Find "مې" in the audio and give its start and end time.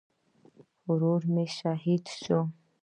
1.33-1.45